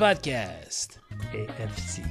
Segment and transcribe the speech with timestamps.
[0.00, 0.96] Podcast.
[1.34, 2.02] AFC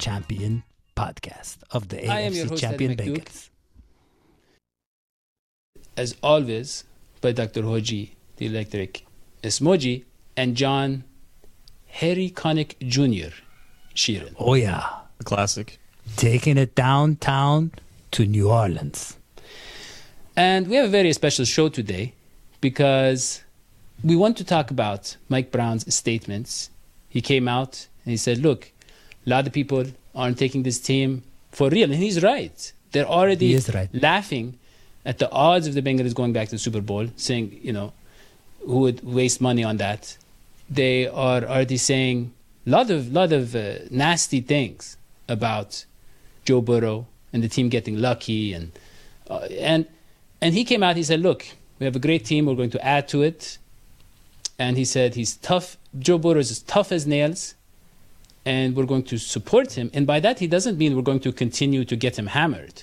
[0.00, 0.64] champion
[0.96, 3.50] podcast of the I am your AFC host, champion Eddie Bengals.
[5.96, 6.82] As always,
[7.20, 7.62] by Dr.
[7.62, 9.06] Hoji, the electric
[9.44, 10.02] Esmoji,
[10.36, 11.04] and John
[11.86, 13.32] Harry Connick Jr.
[13.94, 14.34] Sheeran.
[14.36, 14.84] Oh yeah,
[15.20, 15.78] A Classic.
[16.16, 17.70] taking it downtown
[18.10, 19.16] to New Orleans.
[20.36, 22.14] And we have a very special show today
[22.60, 23.44] because
[24.02, 26.70] we want to talk about Mike Brown's statements.
[27.08, 28.72] He came out and he said, Look,
[29.26, 31.90] a lot of people aren't taking this team for real.
[31.90, 32.72] And he's right.
[32.92, 33.88] They're already right.
[33.92, 34.58] laughing
[35.04, 37.92] at the odds of the Bengals going back to the Super Bowl, saying, you know,
[38.64, 40.16] who would waste money on that.
[40.68, 42.32] They are already saying
[42.66, 44.96] a lot of, lot of uh, nasty things
[45.28, 45.84] about
[46.44, 48.72] Joe Burrow and the team getting lucky and
[49.28, 49.86] uh, and
[50.40, 50.96] and he came out.
[50.96, 51.46] He said, "Look,
[51.78, 52.46] we have a great team.
[52.46, 53.58] We're going to add to it."
[54.58, 55.76] And he said he's tough.
[55.98, 57.54] Joe Burrow is as tough as nails,
[58.44, 59.90] and we're going to support him.
[59.94, 62.82] And by that, he doesn't mean we're going to continue to get him hammered,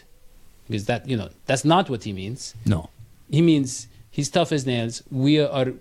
[0.68, 2.56] because that you know that's not what he means.
[2.66, 2.90] No,
[3.30, 5.04] He means he's tough as nails.
[5.12, 5.74] We are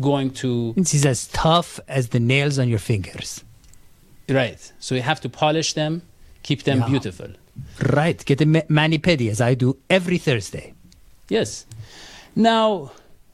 [0.00, 3.44] going to he's as tough as the nails on your fingers.
[4.28, 4.72] right.
[4.80, 6.00] So you have to polish them,
[6.42, 6.88] keep them Yeah.
[6.88, 7.28] beautiful.
[7.92, 10.72] Right, get a ma- mani pedi as I do every Thursday.
[11.28, 11.66] Yes.
[12.34, 12.92] Now,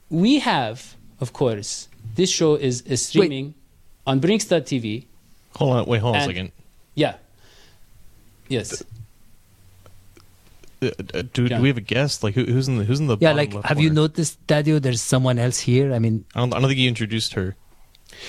[0.09, 3.53] we have, of course, this show is, is streaming
[4.07, 5.05] on Brinks.tv.
[5.55, 6.51] Hold on, wait, hold on And- a second.
[6.95, 7.15] Yeah.
[8.47, 8.83] Yes.
[10.81, 11.57] Uh, uh, do, Yeah.
[11.57, 12.23] do we have a guest?
[12.23, 14.77] Like, who, who's in the who's in the Yeah, like, left have you noticed, Daddy?
[14.79, 15.93] There's someone else here.
[15.93, 17.55] I mean, I don't, I don't think you introduced her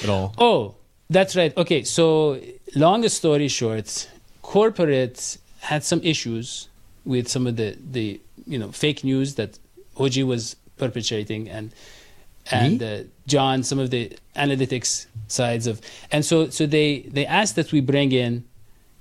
[0.03, 0.35] at all.
[0.37, 0.75] Oh,
[1.09, 1.57] that's right.
[1.57, 2.41] Okay, so
[2.75, 4.09] longest story short,
[4.43, 6.69] corporate had some issues
[7.05, 9.59] with some of the, the you know fake news that
[9.97, 11.71] Oji was perpetrating and
[12.51, 15.81] and uh, John some of the analytics sides of
[16.11, 18.45] and so so they they asked that we bring in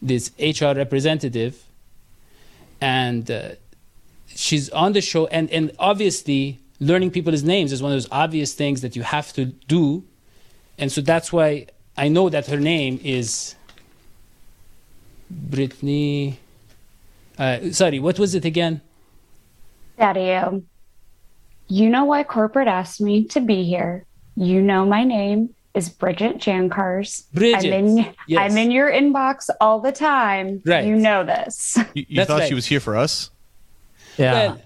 [0.01, 1.63] this HR representative
[2.79, 3.49] and uh,
[4.27, 8.53] she's on the show and and obviously learning people's names is one of those obvious
[8.53, 10.03] things that you have to do
[10.77, 11.67] and so that's why
[11.97, 13.55] I know that her name is
[15.29, 16.39] Brittany.
[17.37, 18.79] Uh, sorry, what was it again?
[19.97, 20.65] Daddy, um,
[21.69, 24.05] you know why corporate asked me to be here.
[24.35, 27.31] You know my name is Bridget Jankars.
[27.33, 28.51] Bridget, I'm in, yes.
[28.51, 30.61] I'm in your inbox all the time.
[30.65, 30.85] Right.
[30.85, 31.77] You know this.
[31.93, 32.47] You, you thought right.
[32.49, 33.31] she was here for us?
[34.17, 34.33] yeah.
[34.33, 34.61] Well,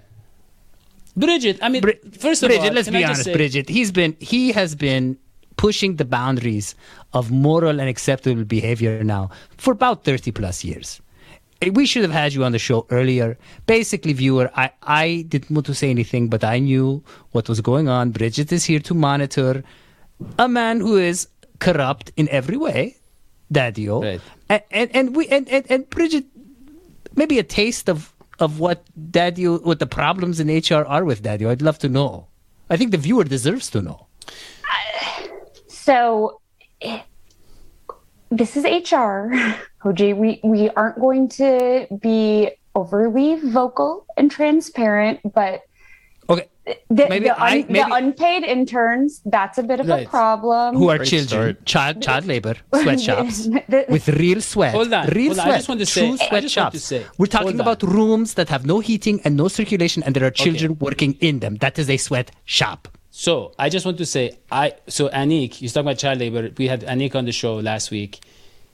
[1.16, 1.60] Bridget.
[1.62, 3.70] I mean, Bri- first of Bridget, all, let's can be I just honest, say- Bridget.
[3.70, 5.18] He's been he has been
[5.58, 6.74] pushing the boundaries
[7.14, 11.00] of moral and acceptable behavior now for about 30 plus years.
[11.70, 13.38] We should have had you on the show earlier.
[13.66, 17.88] Basically, viewer, I, I didn't want to say anything, but I knew what was going
[17.88, 18.12] on.
[18.12, 19.64] Bridget is here to monitor
[20.40, 21.28] a man who is
[21.60, 22.98] corrupt in every way,
[23.52, 24.04] Daddio.
[24.04, 24.22] Right.
[24.50, 26.26] And, and, and we and, and, and Bridget,
[27.16, 31.50] maybe a taste of, of what Daddio, what the problems in HR are with Daddio.
[31.50, 32.28] I'd love to know.
[32.70, 34.08] I think the viewer deserves to know.
[35.68, 36.40] So
[36.82, 37.02] eh,
[38.38, 39.32] this is HR.
[39.84, 45.62] Hoji, we, we aren't going to be overly vocal and transparent, but
[46.30, 46.48] Okay.
[46.90, 50.08] the, Maybe the, I- maybe- the unpaid interns, that's a bit of Right.
[50.08, 50.76] a problem.
[50.78, 51.28] Who are Great children?
[51.58, 51.66] start.
[51.66, 53.38] Child child labor, sweatshops
[53.74, 54.74] The- with real sweat.
[54.74, 55.50] Hold on, real hold on.
[55.50, 56.84] I just want to say- true I just want to sweatshops.
[56.84, 57.90] say- We're talking about on.
[57.90, 61.56] rooms that have no heating and no circulation, and there are children working in them.
[61.58, 62.88] That is a sweatshop.
[63.12, 66.50] So I just want to say, I so Anik, you talking about child labor.
[66.58, 68.22] We had Anik on the show last week.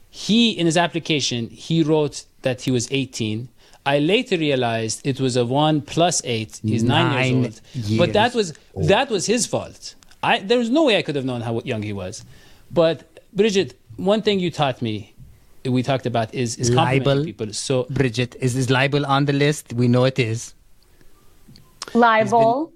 [0.09, 3.49] He in his application he wrote that he was 18.
[3.85, 6.59] I later realized it was a one plus eight.
[6.63, 7.97] He's nine, Nine years old.
[7.97, 9.95] But that years was that was his fault.
[10.21, 12.25] I there was no way I could have known how young he was.
[12.71, 13.03] But
[13.33, 15.15] Bridget, one thing you taught me,
[15.65, 17.23] we talked about is is Libel.
[17.23, 17.53] people.
[17.53, 19.73] So Bridget, is this libel on the list?
[19.73, 20.53] We know it is.
[21.93, 22.73] libel,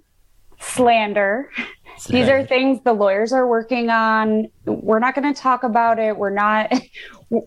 [0.60, 1.50] slander,
[2.10, 4.48] These are things the lawyers are working on.
[4.66, 6.18] We're not going to talk about it.
[6.18, 6.72] We're not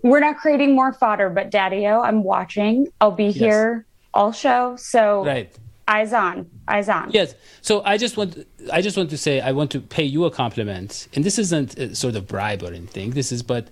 [0.02, 2.88] we're not creating more fodder, but Daddy-O, I'm watching.
[3.00, 4.76] I'll be here all show.
[4.76, 5.50] So Right.
[5.86, 6.50] eyes on.
[6.66, 7.10] Eyes on.
[7.12, 7.34] Yes.
[7.62, 10.30] So I just want I just want to say I want to pay you a
[10.30, 13.10] compliment, and this isn't a sort of bribe or anything.
[13.10, 13.64] This is, but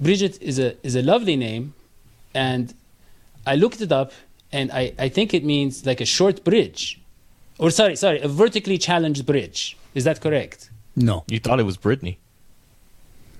[0.00, 1.64] Bridget is a is a lovely name,
[2.34, 2.74] and
[3.46, 4.12] I looked it up,
[4.52, 7.00] and I I think it means like a short bridge,
[7.58, 9.76] or sorry sorry a vertically challenged bridge.
[9.94, 10.70] Is that correct?
[10.96, 11.24] No.
[11.28, 12.18] You thought it was Brittany.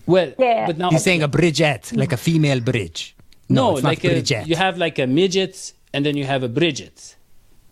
[0.07, 0.67] Well, Yeah.
[0.67, 3.15] but now He's saying a bridgette, like a female bridge.
[3.49, 4.47] no, it's like not a, bridgette.
[4.47, 7.17] you have like a midget, and then you have a Bridget.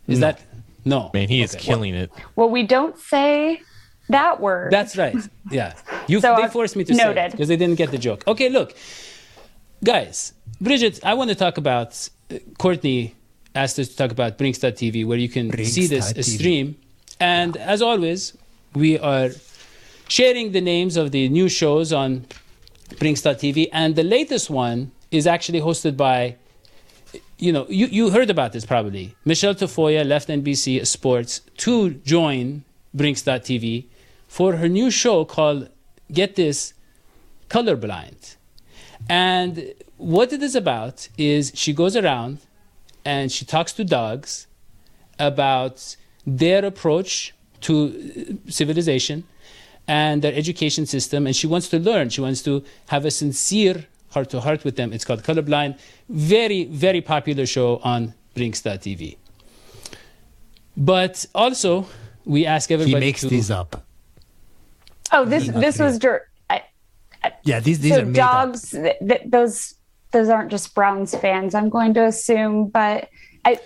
[0.09, 0.27] Is No.
[0.27, 0.41] that
[0.85, 1.11] no?
[1.15, 1.65] Man, he is Okay.
[1.65, 2.11] killing it.
[2.37, 3.61] Well, we don't say
[4.09, 4.71] that word.
[4.73, 5.17] That's right.
[5.51, 5.75] Yeah.
[6.09, 7.19] You So, they forced me to say noted.
[7.27, 8.25] it because they didn't get the joke.
[8.27, 8.75] Okay, look.
[9.85, 13.15] Guys, Bridget, I want to talk about uh, Courtney
[13.55, 16.39] asked us to talk about Brinks.tv where you can see this Brinks.tv.
[16.39, 16.77] stream.
[17.21, 18.37] And as always,
[18.75, 19.31] we are
[20.09, 22.27] sharing the names of the new shows on
[22.99, 26.37] Brinks.tv and the latest one is actually hosted by
[27.39, 29.17] you know, you, you heard about this probably.
[29.25, 32.63] Michelle Tafoya left NBC Sports to join
[32.95, 33.87] Brinks.tv
[34.29, 35.69] for her new show called,
[36.13, 36.73] get this,
[37.49, 38.37] Colorblind.
[39.09, 42.39] And what it is about is she goes around
[43.05, 44.47] and she talks to dogs
[45.19, 49.25] about their approach to uh, civilization
[49.89, 51.27] and their education system.
[51.27, 52.09] And she wants to learn.
[52.11, 54.93] She wants to have a sincere heart to heart with them.
[54.93, 55.79] It's called Colorblind.
[56.09, 59.17] Very, very popular show on Brinks.tv.
[60.77, 61.87] But also,
[62.25, 62.91] we ask everybody.
[62.91, 63.29] he everybody makes to.
[63.29, 63.85] these up.
[65.13, 66.63] oh, this Not this was dir- I,
[67.45, 68.33] Yeah, these these so are made up.
[68.47, 68.71] dogs.
[68.71, 69.75] Th- th- those
[70.13, 71.55] those aren't just Browns fans.
[71.55, 73.09] I'm going to assume, but
[73.45, 73.59] I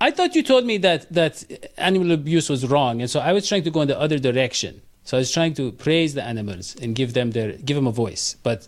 [0.00, 1.44] I thought you told me that that
[1.78, 4.82] animal abuse was wrong, and so I was trying to go in the other direction.
[5.04, 7.92] So I was trying to praise the animals and give them their give them a
[7.92, 8.36] voice.
[8.42, 8.66] But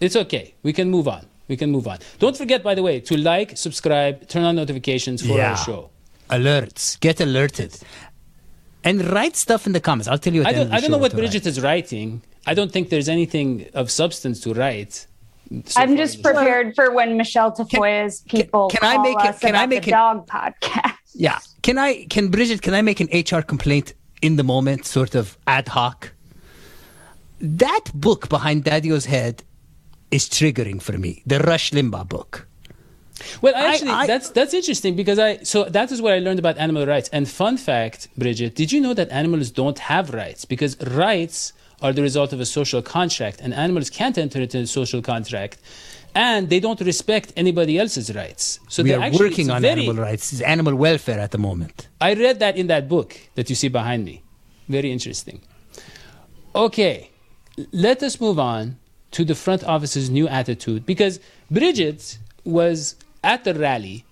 [0.00, 0.54] it's okay.
[0.62, 1.26] We can move on.
[1.48, 1.98] We can move on.
[2.18, 5.50] Don't forget, by the way, to like, subscribe, turn on notifications for Yeah.
[5.52, 5.90] our show.
[6.30, 6.98] Alerts.
[7.00, 7.72] Get alerted.
[8.84, 10.08] And write stuff in the comments.
[10.08, 10.42] I'll tell you.
[10.42, 11.46] At I don't I don't know what Bridget write.
[11.46, 12.22] is writing.
[12.46, 15.06] I don't think there's anything of substance to write.
[15.64, 19.38] so I'm just prepared for when Michelle Tafoya's people can I call make it- us
[19.40, 20.92] can I make the it- dog podcast.
[21.14, 21.38] Yeah.
[21.62, 22.04] Can I?
[22.14, 22.62] Can Bridget?
[22.62, 26.12] Can I make an HR complaint in the moment, sort of ad hoc?
[27.40, 29.44] That book behind Daddy-O's head
[30.10, 31.22] is triggering for me.
[31.26, 32.46] The Rush Limbaugh book.
[33.42, 36.56] Well, actually, I- that's that's interesting because I so that is where I learned about
[36.58, 37.08] animal rights.
[37.12, 41.92] And fun fact, Bridget, did you know that animals don't have rights because rights are
[41.92, 45.58] the result of a social contract, and animals can't enter into a social contract,
[46.14, 48.60] and they don't respect anybody else's rights.
[48.68, 51.88] So we they're actually, working on very, animal rights, It's animal welfare at the moment.
[52.00, 54.22] I read that in that book that you see behind me.
[54.68, 55.40] Very interesting.
[56.54, 57.10] Okay,
[57.72, 58.78] let us move on
[59.12, 61.20] to the front office's new attitude because
[61.50, 64.04] Bridget was at the rally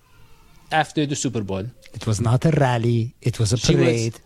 [0.72, 1.64] after the Super Bowl.
[1.92, 3.14] It was not a rally.
[3.22, 4.20] It was a She was parade.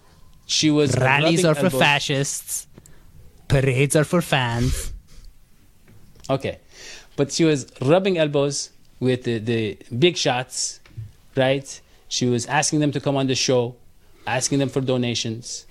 [0.46, 1.81] She was Rallies are for elbows.
[1.81, 2.67] fascists.
[3.49, 4.93] Parades are for fans.
[6.28, 6.58] Okay,
[7.20, 10.81] but she was rubbing elbows with the, the big shots,
[11.37, 11.69] right?
[12.08, 13.76] She was asking them to come on the show,
[14.26, 15.67] asking them for donations,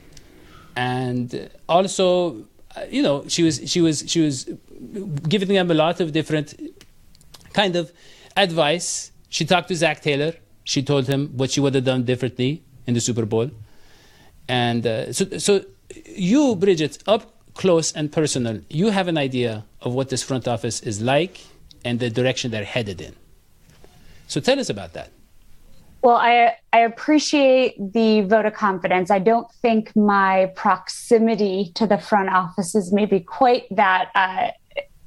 [0.75, 2.45] and also,
[2.77, 4.35] uh, you know, she was she was she was
[5.33, 6.53] giving them a lot of different
[7.53, 7.91] kind of
[8.37, 9.11] advice.
[9.29, 10.33] She talked to Zac Taylor.
[10.65, 13.49] She told him what she would have done differently in the Super Bowl,
[14.47, 15.65] and uh, so so
[16.05, 17.23] you, Bridget, up
[17.59, 21.41] close and personal, you have an idea of what this front office is like
[21.83, 23.13] and the direction they're headed in.
[24.27, 25.09] So tell us about that.
[26.01, 29.11] Well, I I appreciate the vote of confidence.
[29.11, 34.51] I don't think my proximity to the front office is maybe quite that uh,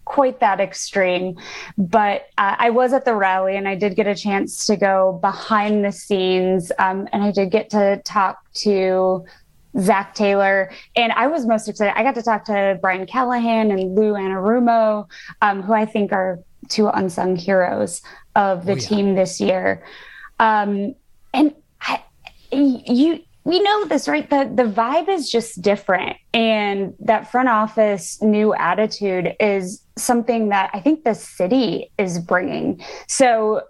[0.05, 1.39] quite that extreme,
[1.79, 5.19] but uh, I was at the rally and I did get a chance to go
[5.23, 9.25] behind the scenes, um, and I did get to talk to
[9.79, 11.99] Zac Taylor, and I was most excited.
[11.99, 15.09] I got to talk to Brian Callahan and Lou Anarumo,
[15.41, 16.39] um, who I think are
[16.69, 18.03] two unsung heroes
[18.37, 18.81] of the Oh, yeah.
[18.81, 19.85] team this year.
[20.39, 20.95] Um,
[21.35, 22.03] and I,
[22.53, 24.29] you, we know this, right?
[24.29, 30.71] The the vibe is just different, and that front office new attitude is something that
[30.73, 32.81] I think the city is bringing.
[33.09, 33.63] So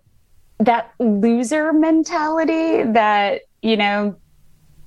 [0.59, 4.17] that loser mentality that you know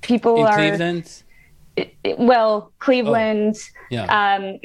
[0.06, 1.22] people In are Cleveland,
[1.76, 3.56] it- it- well, Cleveland,
[3.90, 4.06] Yeah.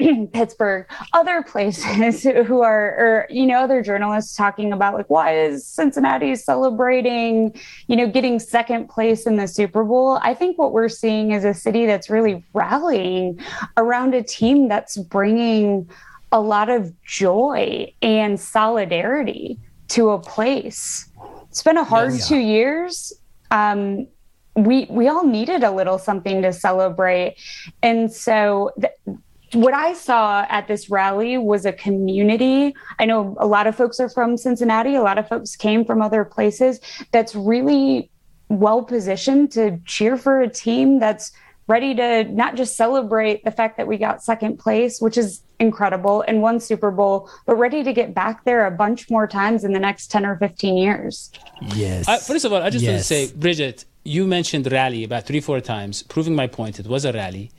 [0.00, 5.36] um, Pittsburgh, other places who are, or, you know, other journalists talking about like, why
[5.36, 7.54] is Cincinnati celebrating,
[7.86, 10.18] you know, getting second place in the Super Bowl?
[10.22, 13.38] I think what we're seeing is a city that's really rallying
[13.76, 15.90] around a team that's bringing
[16.30, 19.58] a lot of joy and solidarity
[19.88, 21.10] to a place.
[21.50, 23.12] It's been a hard two years.
[23.50, 24.06] Um,
[24.54, 27.36] we we all needed a little something to celebrate,
[27.82, 29.18] and so th-
[29.54, 32.74] what I saw at this rally was a community.
[32.98, 34.94] I know a lot of folks are from Cincinnati.
[34.94, 36.80] A lot of folks came from other places.
[37.12, 38.10] That's really
[38.48, 41.32] well positioned to cheer for a team that's
[41.68, 46.22] ready to not just celebrate the fact that we got second place, which is incredible,
[46.26, 49.72] and won Super Bowl, but ready to get back there a bunch more times in
[49.72, 51.30] the next 10 or 15 years.
[51.74, 52.08] Yes.
[52.08, 55.40] Uh, first of all, I just want to say, Bridget, you mentioned rally about three,
[55.40, 56.78] four times, proving my point.
[56.80, 57.50] It was a rally.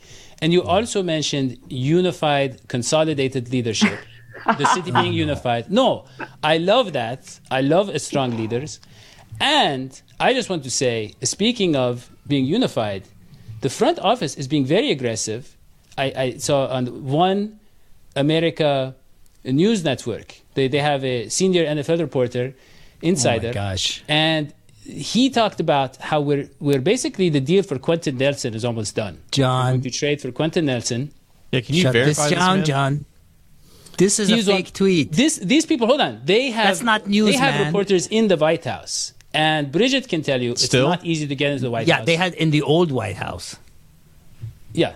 [0.41, 3.99] And you also mentioned unified, consolidated leadership,
[4.57, 5.71] the city being unified.
[5.71, 6.05] No,
[6.43, 7.39] I love that.
[7.49, 8.79] I love strong leaders.
[9.39, 13.03] And I just want to say, speaking of being unified,
[13.61, 15.55] the front office is being very aggressive.
[15.97, 17.59] I, I saw on one
[18.15, 18.95] America
[19.45, 22.59] news network, they, they have a senior NFL reporter, oh
[23.01, 23.53] insider.
[23.53, 24.03] gosh.
[24.07, 24.53] And
[24.85, 29.19] he talked about how we're, we're basically the deal for Quenton Nelson is almost done.
[29.31, 29.75] John.
[29.77, 31.11] We're to trade for Quenton Nelson.
[31.51, 32.65] Yeah, can you Shut verify this, down, man?
[32.65, 33.05] John.
[33.97, 35.11] This is He's a on- fake tweet.
[35.11, 36.21] This, these people, hold on.
[36.25, 37.67] They have, That's not news, They have man.
[37.67, 39.13] reporters in the White House.
[39.33, 40.91] And Bridget can tell you Still?
[40.91, 42.01] it's not easy to get into the White yeah, House.
[42.01, 43.55] Yeah, they had in the old White House.
[44.73, 44.95] Yeah.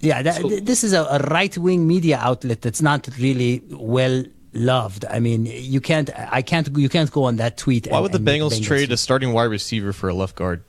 [0.00, 3.62] Yeah, that, So- th- this is a, a right wing media outlet that's not really
[3.70, 5.04] well loved.
[5.04, 7.86] I mean, you can't, I can't, you can't go on that tweet.
[7.86, 10.36] Why and- would the and make Bengals trade a starting wide receiver for a left
[10.36, 10.62] guard?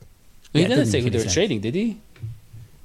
[0.54, 2.00] He Yeah, didn't doesn't say make who they were trading, did he?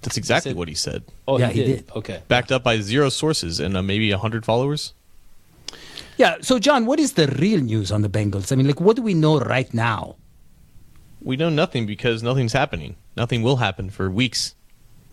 [0.02, 1.04] That's exactly said- what he said.
[1.28, 1.86] Oh, Yeah, he, he did.
[1.86, 1.96] did.
[1.96, 2.22] Okay.
[2.28, 4.92] Backed up by zero sources and uh, maybe 100 followers.
[6.16, 6.36] Yeah.
[6.42, 8.52] So, John, what is the real news on the Bengals?
[8.52, 10.16] I mean, like, what do we know right now?
[11.22, 12.96] We know nothing because nothing's happening.
[13.16, 14.54] Nothing will happen for weeks.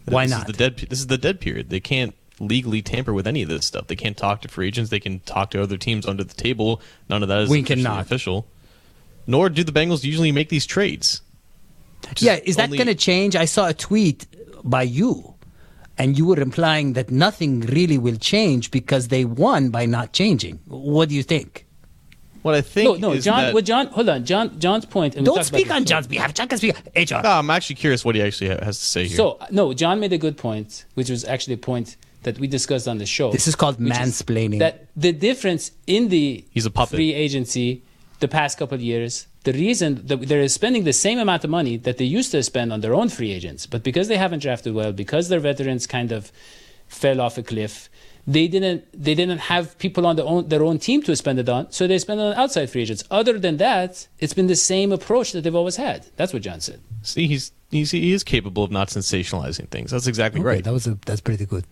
[0.06, 0.40] Why this not?
[0.42, 1.70] Is the dead, this is the dead period.
[1.70, 3.88] They can't legally tamper with any of this stuff.
[3.88, 4.90] They can't talk to free agents.
[4.90, 6.82] They can talk to other teams under the table.
[7.10, 8.48] None of that is Wink and officially official.
[9.26, 11.22] Nor do the Bengals usually make these trades.
[12.10, 13.36] Which yeah, is that only- going to change?
[13.36, 14.26] I saw a tweet
[14.64, 15.34] by you,
[15.98, 20.60] and you were implying that nothing really will change because they won by not changing.
[20.68, 21.66] What do you think?
[22.44, 23.42] What I think no, is John.
[23.42, 23.88] that- What John?
[23.88, 24.58] Hold on, John.
[24.60, 25.16] John's point.
[25.16, 25.84] and Don't speak on.
[25.84, 26.34] John's behalf.
[26.34, 26.78] John can speak.
[26.96, 27.22] HR.
[27.22, 29.18] No, I'm actually curious what he actually has to say here.
[29.18, 31.98] So no, John made a good point, which was actually a point
[32.28, 33.28] that we discussed on the show.
[33.32, 34.60] This is called which mansplaining.
[34.66, 35.64] that the difference
[35.96, 36.96] in the He's a puppet.
[36.98, 37.68] free agency
[38.26, 39.14] the past couple of years,
[39.50, 42.68] the reason that they're spending the same amount of money that they used to spend
[42.74, 46.12] on their own free agents, but because they haven't drafted well, because their veterans kind
[46.18, 46.32] of
[47.02, 47.76] fell off a cliff,
[48.36, 51.48] they didn't they didn't have people on their own their own team to spend it
[51.58, 53.04] on, so they spend it on outside free agents.
[53.20, 53.92] Other than that,
[54.24, 56.00] it's been the same approach that they've always had.
[56.18, 56.80] That's what John said.
[57.04, 59.92] See, he's, he's he is capable of not sensationalizing things.
[59.92, 60.64] That's exactly Okay, right.
[60.66, 61.64] that was a, that's pretty good.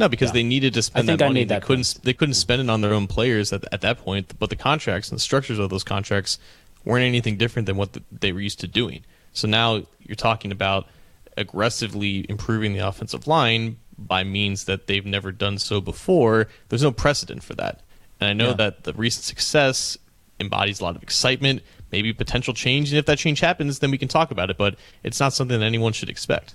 [0.00, 1.40] No, because they needed to spend think that I money.
[1.40, 2.00] made they couldn't.
[2.02, 4.32] They couldn't spend it on their own players at, at that point.
[4.38, 6.38] But the contracts and the structures of those contracts
[6.84, 9.04] weren't anything different than what the, they were used to doing.
[9.32, 10.86] So now you're talking about
[11.36, 16.48] aggressively improving the offensive line by means that they've never done so before.
[16.68, 17.80] There's no precedent for that,
[18.20, 18.54] and I know Yeah.
[18.54, 19.98] that the recent success
[20.40, 23.98] embodies a lot of excitement, maybe potential change, and if that change happens, then we
[23.98, 24.56] can talk about it.
[24.56, 26.54] But it's not something that anyone should expect.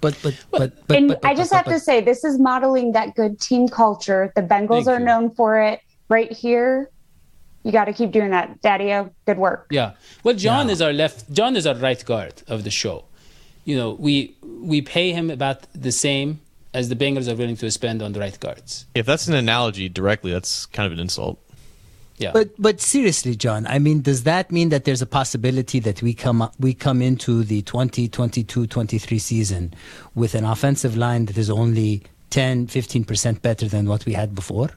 [0.00, 2.24] But but but but, and but, but I just but- have but- to say, this
[2.24, 4.32] is modeling that good team culture.
[4.36, 5.04] The Bengals are you.
[5.06, 6.90] known for it right here.
[7.64, 9.10] You got to keep doing that, Daddy-O.
[9.26, 9.66] Good work.
[9.70, 9.92] Yeah.
[10.22, 10.72] Well, John Yeah.
[10.74, 11.32] is our left.
[11.32, 13.04] John is our right guard of the show.
[13.64, 14.36] You know, we
[14.72, 16.40] we pay him about the same
[16.72, 18.86] as the Bengals are willing to spend on the right guards.
[18.94, 21.38] If that's an analogy directly, that's kind of an insult.
[22.18, 22.32] Yeah.
[22.32, 26.14] But but seriously, John, I mean, does that mean that there's a possibility that we
[26.14, 29.74] come up, we come into the 2022-23 season
[30.14, 34.70] with an offensive line that is only 10, 15% better than what we had before?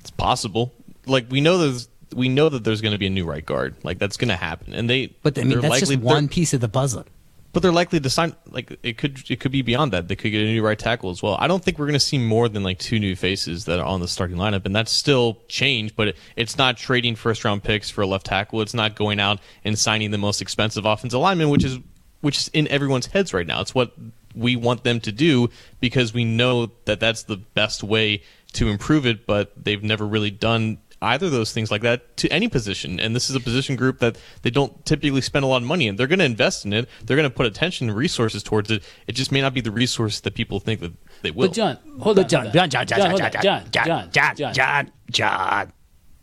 [0.00, 0.72] It's possible.
[1.06, 3.74] Like we know there's we know that there's going to be a new right guard.
[3.82, 5.08] Like that's going to happen, and they.
[5.22, 7.04] But I mean, they're that's likely, just one piece of the puzzle.
[7.52, 8.36] But they're likely to sign.
[8.46, 10.06] Like it could it could be beyond that.
[10.06, 11.36] They could get a new right tackle as well.
[11.40, 13.84] I don't think we're going to see more than like two new faces that are
[13.84, 15.96] on the starting lineup, and that's still change.
[15.96, 18.60] But it, it's not trading first round picks for a left tackle.
[18.60, 21.78] It's not going out and signing the most expensive offensive lineman, which is
[22.20, 23.60] which is in everyone's heads right now.
[23.60, 23.94] It's what
[24.34, 29.06] we want them to do because we know that that's the best way to improve
[29.06, 29.26] it.
[29.26, 33.00] But they've never really done either of those things like that to any position.
[33.00, 35.86] And this is a position group that they don't typically spend a lot of money
[35.86, 35.96] in.
[35.96, 36.88] They're going to invest in it.
[37.04, 38.82] They're going to put attention and resources towards it.
[39.06, 40.92] It just may not be the resource that people think that
[41.22, 41.48] they will.
[41.48, 42.70] But John, hold But on, John, hold John, on.
[42.70, 43.70] John, John, John, John, hold John, on.
[43.70, 45.72] John, John, John, John, John, John.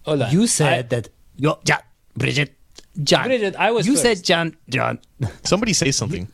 [0.03, 0.31] Hold on.
[0.31, 1.79] You said I- that yo, John,
[2.15, 2.53] Bridget,
[3.03, 3.25] John.
[3.25, 4.03] Bridget, I was You first.
[4.03, 4.99] said John, John,
[5.43, 6.27] Somebody say something.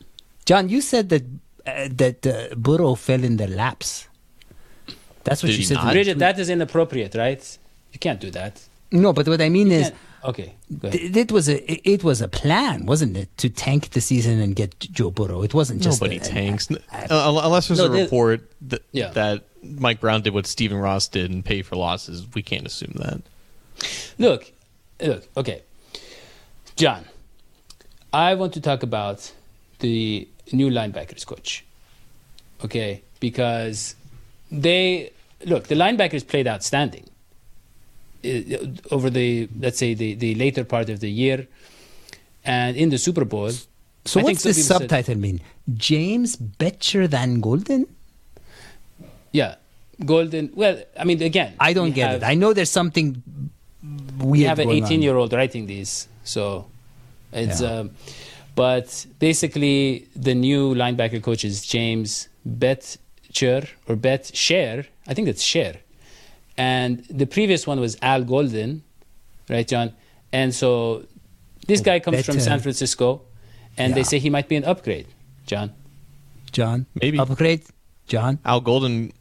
[0.46, 0.68] John.
[0.68, 1.22] You said that
[1.66, 4.08] uh, that uh, Burrow fell in their laps.
[5.24, 5.74] That's what Did you he said.
[5.76, 5.82] not?
[5.84, 6.18] in the Bridget, tweet.
[6.20, 7.58] that is inappropriate, right?
[7.94, 8.60] You can't do that.
[8.92, 9.90] No, but what I mean is,
[10.24, 14.00] Okay, th- it was a it- it was a plan, wasn't it, to tank the
[14.00, 15.42] season and get Joe Burrow?
[15.42, 16.78] It wasn't just Nobody a- tanks N-
[17.10, 19.10] uh, unless there's No, a report that, Yeah.
[19.10, 22.26] that Mike Brown did what Stephen Ross did and pay for losses.
[22.34, 23.20] We can't assume that.
[24.18, 24.50] Look,
[25.02, 25.60] look, okay.
[26.76, 27.04] John,
[28.12, 29.30] I want to talk about
[29.80, 31.64] the new linebackers coach.
[32.64, 33.94] Okay, because
[34.50, 35.10] they
[35.44, 37.04] look, the linebackers played outstanding
[38.90, 41.46] over the let's say the, the later part of the year
[42.44, 43.50] and in the Super Bowl.
[44.06, 45.40] So I what's the people said- subtitle mean?
[45.74, 47.86] James better than Golden?
[49.32, 49.54] yeah,
[50.04, 50.50] Golden.
[50.54, 52.26] Well, I mean, again, I don't get have- it.
[52.26, 53.22] I know there's something
[54.18, 54.30] weird.
[54.34, 56.66] we have an 18 year old writing these so
[57.32, 57.80] it's Yeah.
[57.80, 57.90] um,
[58.54, 65.42] but basically the new linebacker coach is james betcher or bet share i think it's
[65.42, 65.76] share
[66.56, 68.82] and the previous one was al golden
[69.48, 69.92] right john
[70.32, 71.04] and so
[71.66, 73.22] this guy comes from san francisco
[73.76, 75.06] and they say he might be an upgrade
[75.46, 75.72] john
[76.54, 77.18] John, Maybe.
[77.18, 77.64] upgrade.
[78.06, 79.12] John, Al Golden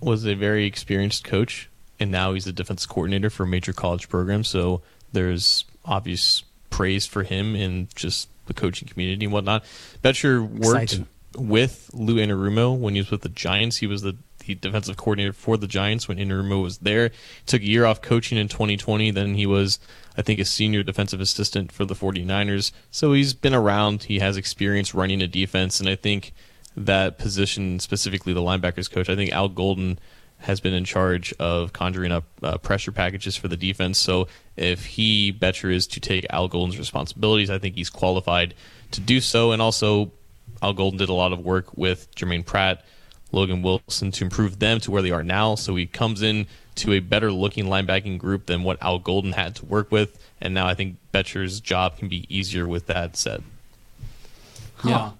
[0.00, 1.68] was a very experienced coach,
[2.00, 4.42] and now he's a defense coordinator for a major college program.
[4.42, 4.80] So
[5.12, 9.64] there's obvious praise for him in just the coaching community and whatnot.
[10.02, 11.06] Bettcher worked Exciting.
[11.36, 13.76] with Lou Anarumo when he was with the Giants.
[13.76, 14.16] He was the,
[14.54, 17.10] the defensive coordinator for the Giants when Anarumo was there.
[17.46, 19.10] Took a year off coaching in 2020.
[19.10, 19.78] Then he was,
[20.16, 22.72] I think, a senior defensive assistant for the 49ers.
[22.90, 24.04] So he's been around.
[24.04, 26.32] He has experience running a defense, and I think
[26.76, 29.98] that position, specifically the linebackers coach, I think Al Golden
[30.40, 33.98] has been in charge of conjuring up uh, pressure packages for the defense.
[33.98, 38.54] So if he, Bettcher, is to take Al Golden's responsibilities, I think he's qualified
[38.92, 39.50] to do so.
[39.52, 40.12] And also,
[40.62, 42.84] Al Golden did a lot of work with Germaine Pratt,
[43.32, 45.54] Logan Wilson to improve them to where they are now.
[45.54, 49.56] So he comes in to a better looking linebacking group than what Al Golden had
[49.56, 50.18] to work with.
[50.40, 53.42] And now I think Bettcher's job can be easier with that said.
[54.84, 55.10] yeah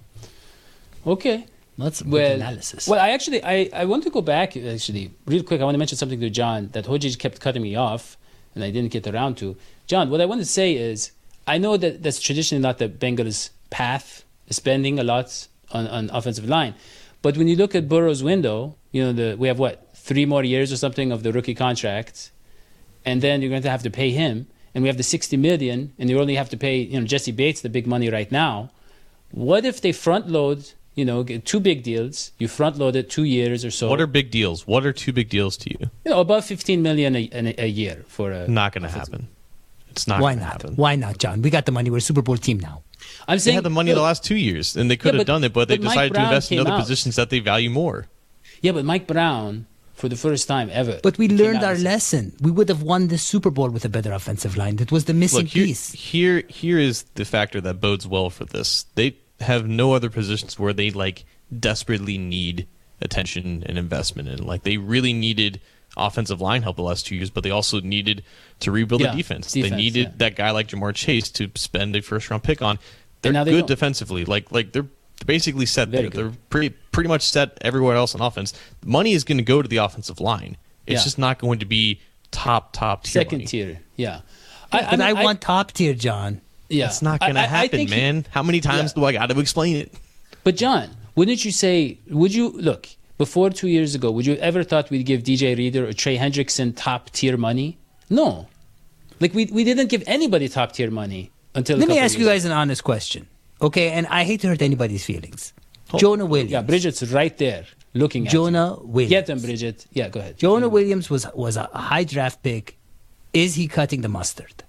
[1.05, 1.47] okay
[1.79, 2.89] that's a good well, analysis.
[2.89, 5.61] Well, I actually I, I want to go back actually real quick.
[5.61, 8.19] I want to mention something to John that Hoji kept cutting me off,
[8.55, 9.57] and I didn't get around to.
[9.87, 11.13] John, what I want to say is
[11.47, 16.49] I know that that's traditionally not the Bengals' path, spending a lot on, on offensive
[16.49, 16.75] line,
[17.23, 20.45] but when you look at Burrow's window, you know the we have what three more
[20.45, 22.31] years or something of the rookie contract,
[23.05, 25.93] and then you're going to have to pay him, and we have the sixty million,
[25.99, 28.71] and you only have to pay you know Jessie Bates the big money right now.
[29.31, 30.71] What if they front load?
[30.95, 32.33] You know, get two big deals.
[32.39, 33.89] You front load it two years or so.
[33.89, 34.67] What are big deals?
[34.67, 35.91] What are two big deals to you?
[36.05, 38.49] you know above fifteen million a, a, a year for a?
[38.49, 39.29] Not going to happen.
[39.91, 40.45] It's not Why not?
[40.45, 40.75] happen.
[40.77, 41.43] Why not, John?
[41.43, 41.91] We got the money.
[41.91, 42.83] We're a Super Bowl team now.
[43.27, 45.33] I'm They had the money the last two years, and they could Yeah, have but-
[45.33, 46.81] done it, but they but Mike decided to invest in other out.
[46.81, 48.07] positions that they value more.
[48.63, 51.01] Yeah, but Mike Brown for the first time ever.
[51.03, 52.33] But we learned our lesson.
[52.41, 54.77] We would have won the Super Bowl with a better offensive line.
[54.77, 55.93] That was the missing Look, here, piece.
[55.93, 58.87] here, here is the factor that bodes well for this.
[58.95, 61.25] They have no other positions where they like
[61.57, 62.67] desperately need
[63.01, 65.61] attention and investment and Like they really needed
[65.97, 68.23] offensive line help the last two years, but they also needed
[68.61, 69.51] to rebuild Yeah, the defense.
[69.53, 70.13] defense, They needed yeah.
[70.19, 72.79] that guy like Ja'Marr Chase to spend a first round pick on.
[73.23, 73.69] They're now they good don't.
[73.69, 74.25] defensively.
[74.25, 74.87] Like like they're
[75.27, 76.11] basically set Very there.
[76.11, 76.33] good.
[76.33, 78.53] They're pretty pretty much set everywhere else on offense.
[78.85, 80.57] Money is going to go to the offensive line.
[80.87, 81.05] It's Yeah.
[81.05, 83.47] just not going to be top top tier second money.
[83.47, 83.81] tier.
[83.97, 84.21] Yeah,
[84.71, 86.41] but mean, I, want top tier, John.
[86.69, 88.27] Yeah, it's not going to I- I happen, think he- man.
[88.31, 89.01] How many times Yeah.
[89.01, 89.93] do I got to explain it?
[90.45, 91.99] But John, wouldn't you say?
[92.09, 92.89] Would you look
[93.19, 94.11] before two years ago?
[94.11, 97.79] Would you ever thought we'd give DJ Reader or Trey Hendrickson top tier money?
[98.09, 98.47] No,
[99.21, 101.77] like we we didn't give anybody top tier money until.
[101.77, 103.27] a Let me couple ask you years guys an honest question.
[103.61, 105.53] Okay, and I hate to hurt anybody's feelings.
[105.97, 106.53] Jonah Williams.
[106.53, 108.87] Yeah, Bridget's right there looking at Jonah you.
[108.87, 109.11] Williams.
[109.11, 109.87] Get them, Bridget.
[109.93, 110.39] Yeah, go ahead.
[110.39, 112.77] Jonah Williams was was a high draft pick.
[113.33, 114.65] Is he cutting the mustard?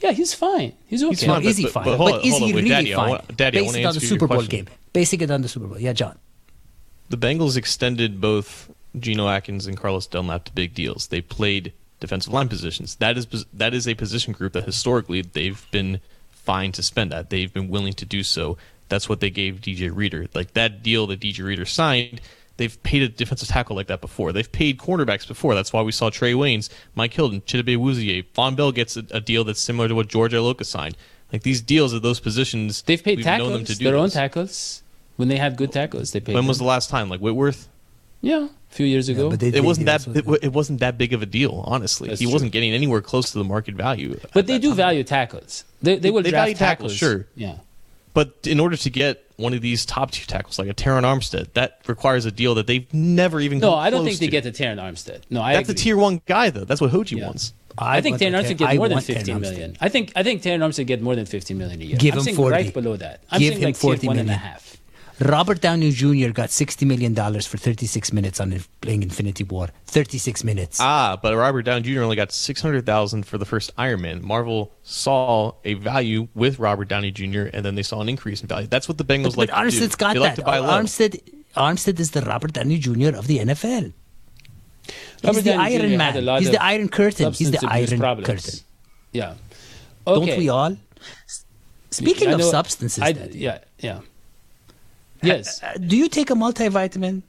[0.00, 0.74] Yeah, he's fine.
[0.86, 1.10] He's okay.
[1.10, 1.84] He's fine, is he but- fine?
[1.84, 3.08] but But, hold on, is hold he really Daddy, fine?
[3.10, 4.64] want- Daddy, I wanna it on the Super Bowl question.
[4.66, 4.74] game.
[4.92, 5.78] Basing it on the Super Bowl.
[5.80, 6.18] Yeah, John.
[7.08, 11.08] The Bengals extended both Geno Atkins and Carlos Dunlap to big deals.
[11.08, 12.96] They played defensive line positions.
[12.96, 17.30] That is that is a position group that historically they've been fine to spend at.
[17.30, 18.56] They've been willing to do so.
[18.88, 20.26] That's what they gave DJ Reader.
[20.34, 22.20] Like that deal that DJ Reader signed,
[22.56, 24.32] They've paid a defensive tackle like that before.
[24.32, 25.54] They've paid cornerbacks before.
[25.54, 28.24] That's why we saw Trae Waynes, Mike Hilton, Chidobe Awuzie.
[28.34, 30.96] Vonn Bell gets a, a deal that's similar to what George Iloka signed.
[31.32, 33.96] Like these deals at those positions, They've paid we've tackles, known them to do their
[33.96, 34.82] own tackles.
[35.16, 36.34] When they have good tackles, they pay.
[36.34, 37.08] When was the last time?
[37.08, 37.68] Like Whitworth?
[38.22, 39.30] Yeah, a few years ago.
[39.30, 40.06] but they- It wasn't that.
[40.06, 42.08] It, it wasn't that big of a deal, honestly.
[42.08, 42.32] That's he true.
[42.32, 44.18] wasn't getting anywhere close to the market value.
[44.34, 44.76] But they do time.
[44.76, 45.64] value tackles.
[45.82, 47.26] They, they will They draft value tackles, sure.
[47.34, 47.56] Yeah.
[48.14, 51.52] But in order to get one of these top two tackles, like a Terron Armstead,
[51.52, 53.58] that requires a deal that they've never even.
[53.58, 54.32] No, I don't close think they to.
[54.32, 55.20] get the Terron Armstead.
[55.28, 56.64] No, I That's a tier one guy, though.
[56.64, 57.26] That's what Hoji Yeah.
[57.26, 57.52] wants.
[57.78, 59.40] I, think want Terron Armstead get more than want Terron 15 Armstead.
[59.42, 59.76] million.
[59.82, 61.96] I think I think Terron Armstead get more than 15 million a year.
[61.98, 62.50] Give I'm him 40.
[62.52, 63.20] right below that.
[63.30, 64.75] I'm Give saying him like tier 40 one and a half.
[65.18, 66.30] Robert Downey Jr.
[66.30, 69.68] got sixty million dollars for thirty-six minutes on playing Infinity War.
[69.86, 70.78] Thirty-six minutes.
[70.80, 72.02] Ah, but Robert Downey Jr.
[72.02, 74.22] only got six hundred thousand for the first Iron Man.
[74.24, 77.44] Marvel saw a value with Robert Downey Jr.
[77.52, 78.66] and then they saw an increase in value.
[78.66, 79.50] That's what the Bengals but like.
[79.50, 79.78] but to do.
[79.86, 80.24] Armstead's got they that.
[80.26, 80.68] Like to buy low.
[80.68, 81.20] Armstead,
[81.56, 83.16] Armstead is the Robert Downey Jr.
[83.16, 83.94] of the NFL.
[85.22, 86.38] He's the Downey Iron had Man.
[86.42, 87.32] He's the Iron Curtain.
[87.32, 88.26] He's the Iron problems.
[88.26, 88.60] Curtain.
[89.12, 89.34] Yeah.
[90.04, 90.76] Don't we all?
[91.90, 94.00] Speaking I of substances, I- Daddy, yeah, yeah.
[95.22, 95.62] Yes.
[95.62, 97.22] uh, do you take a multivitamin?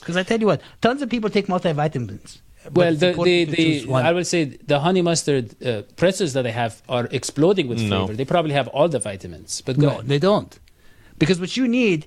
[0.00, 2.38] Because I tell you what, tons of people take multivitamins.
[2.72, 4.04] Well, the the, the one.
[4.04, 7.88] I will say the honey mustard uh, pretzels that I have are exploding with No.
[8.06, 8.16] flavor.
[8.16, 9.60] They probably have all the vitamins.
[9.60, 10.08] But go No, ahead.
[10.08, 10.58] they don't.
[11.18, 12.06] Because what you need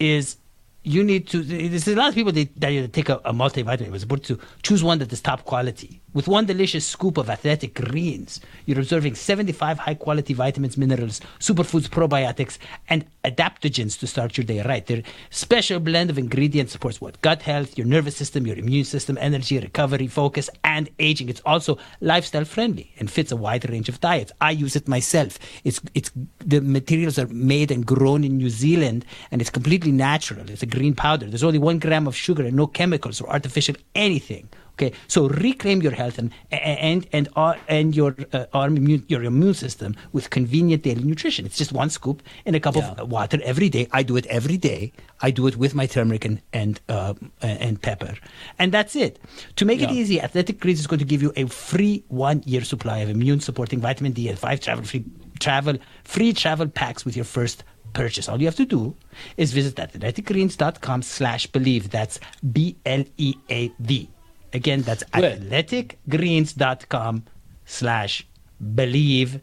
[0.00, 0.36] is
[0.82, 1.42] you need to.
[1.42, 3.92] There's a lot of people that, that take a, a multivitamin.
[3.92, 6.00] It's supposed to choose one that is top quality.
[6.12, 11.88] With one delicious scoop of athletic greens, you're observing 75 high quality vitamins, minerals, superfoods,
[11.88, 14.84] probiotics, and adaptogens to start your day right.
[14.84, 17.20] Their special blend of ingredients supports what?
[17.22, 21.28] Gut health, your nervous system, your immune system, energy, recovery, focus, and aging.
[21.28, 24.32] It's also lifestyle friendly and fits a wide range of diets.
[24.40, 25.38] I use it myself.
[25.62, 26.10] It's it's
[26.44, 30.50] the materials are made and grown in New Zealand, and it's completely natural.
[30.50, 31.26] It's a green powder.
[31.26, 34.48] There's only one gram of sugar and no chemicals or artificial anything.
[34.74, 39.22] Okay, so reclaim your health and and and uh, and your uh, arm immune, your
[39.24, 41.44] immune system with convenient daily nutrition.
[41.44, 42.92] It's just one scoop in a cup Yeah.
[42.96, 43.88] of water every day.
[43.92, 44.92] I do it every day.
[45.20, 48.14] I do it with my turmeric and and uh, and pepper,
[48.58, 49.18] and that's it.
[49.56, 50.00] To make it Yeah.
[50.00, 53.40] easy, Athletic Greens is going to give you a free one year supply of immune
[53.40, 55.04] supporting vitamin D and five travel free
[55.40, 58.28] travel free travel packs with your first purchase.
[58.28, 58.94] All you have to do
[59.36, 61.90] is visit athleticgreens.com slash bleav.
[61.90, 62.18] That's
[62.52, 64.08] B L E A V.
[64.52, 67.24] Again, that's athleticgreens.com
[67.64, 68.26] slash
[68.62, 69.40] bleav.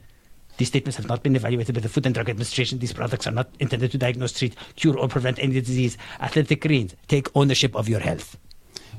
[0.57, 2.79] These statements have not been evaluated by the Food and Drug Administration.
[2.79, 5.99] These products are not intended to diagnose, treat, cure, or prevent any disease.
[6.19, 8.37] Athletic Greens, take ownership of your health.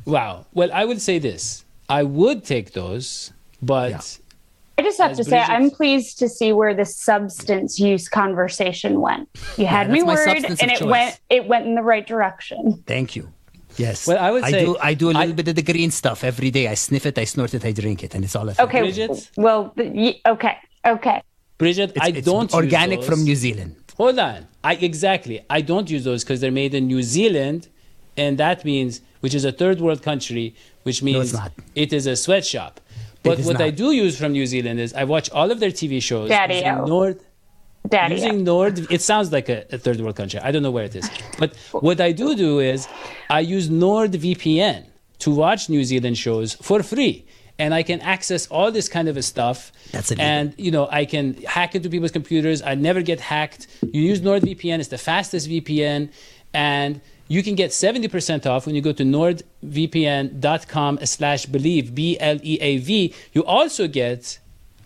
[0.05, 0.47] Wow.
[0.55, 1.65] Well, I would say this.
[1.89, 4.01] I would take those, but Yeah.
[4.79, 9.01] I just have to say, Bridget- I'm pleased to see where the substance use conversation
[9.01, 9.29] went.
[9.57, 10.83] You had me worried, and it choice.
[10.83, 12.83] went it went in the right direction.
[12.87, 13.25] Thank you.
[13.77, 14.07] Yes.
[14.07, 14.77] Well, I would say- do.
[14.81, 16.69] I do a little I- bit of the green stuff every day.
[16.69, 18.69] I sniff it, I snort it, I drink it, and it's all I think.
[18.69, 19.31] Okay, Bridget?
[19.37, 19.75] well,
[20.35, 21.23] okay, okay.
[21.59, 23.09] Bridget, It's, I it's don't use organic those.
[23.09, 23.75] from New Zealand.
[23.97, 24.47] Hold on.
[24.63, 25.45] I exactly.
[25.51, 27.67] I don't use those because they're made in New Zealand,
[28.17, 31.53] and that means which is a third world country, which means it's not.
[31.75, 32.81] it is a sweatshop.
[33.23, 35.71] But is what I do use from New Zealand is I watch all of their
[35.71, 36.59] TV shows Daddy-o.
[36.59, 37.21] using Nord.
[37.89, 38.17] Daddy.
[38.17, 40.41] Using Nord, it sounds like a, a third world country.
[40.41, 42.87] I don't know where it is, but what I do do is
[43.31, 44.87] I use NordVPN
[45.21, 47.25] to watch New Zealand shows for free,
[47.59, 49.73] and I can access all this kind of stuff.
[49.93, 50.27] That's illegal.
[50.27, 52.61] and you know I can hack into people's computers.
[52.63, 53.67] I never get hacked.
[53.81, 56.11] You use NordVPN; it's the fastest VPN,
[56.53, 63.45] and you can get 70% off when you go to nordvpn.com slash bleav b-l-e-a-v you
[63.45, 64.39] also get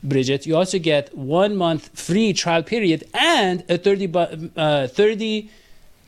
[0.04, 5.48] Bridget, you also get one month free trial period and a 30, uh, 30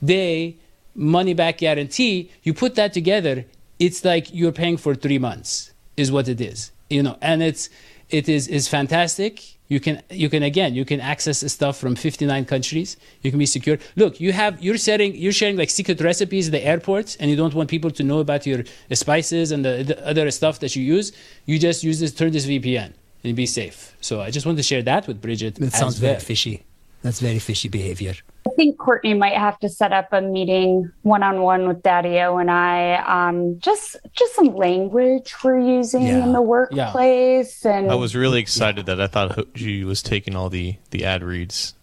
[0.05, 0.57] day
[0.95, 2.31] money back guarantee.
[2.43, 3.45] You put that together,
[3.79, 6.73] it's like you're paying for three months, is what it is.
[6.91, 7.71] You know, and it's
[8.11, 9.54] it is is fantastic.
[9.69, 12.97] You can you can again you can access stuff from 59 countries.
[13.23, 13.79] You can be secure.
[13.97, 17.37] Look, you have you're sharing you're sharing like secret recipes at the airport, and you
[17.37, 20.83] don't want people to know about your spices and the, the other stuff that you
[20.83, 21.13] use.
[21.47, 22.93] You just use this turn this VPN
[23.25, 23.97] and be safe.
[24.01, 25.55] So I just want to share that with Bridget.
[25.57, 26.65] That sounds very fishy.
[27.05, 28.15] That's very fishy behavior.
[28.47, 32.39] I think Courtney might have to set up a meeting one on one with Daddy-O
[32.39, 36.25] and I on just just some language we're using Yeah.
[36.25, 40.49] in the workplace and I was really excited that I thought Hoji was taking all
[40.49, 41.75] the, the ad reads,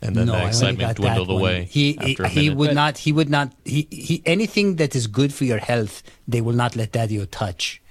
[0.00, 1.64] and then no, that excitement dwindled that away.
[1.64, 2.98] He he, a he would But- not.
[2.98, 3.52] He would not.
[3.66, 7.82] He, he anything that is good for your health, they will not let Daddy touch.